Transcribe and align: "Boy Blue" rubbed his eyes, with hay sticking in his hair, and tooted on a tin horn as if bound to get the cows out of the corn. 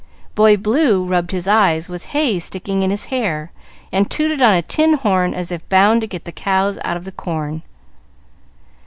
"Boy 0.33 0.57
Blue" 0.57 1.05
rubbed 1.05 1.29
his 1.29 1.47
eyes, 1.47 1.87
with 1.87 2.05
hay 2.05 2.39
sticking 2.39 2.81
in 2.81 2.89
his 2.89 3.03
hair, 3.13 3.51
and 3.91 4.09
tooted 4.09 4.41
on 4.41 4.55
a 4.55 4.63
tin 4.63 4.93
horn 4.95 5.35
as 5.35 5.51
if 5.51 5.69
bound 5.69 6.01
to 6.01 6.07
get 6.07 6.23
the 6.25 6.31
cows 6.31 6.79
out 6.83 6.97
of 6.97 7.05
the 7.05 7.11
corn. 7.11 7.61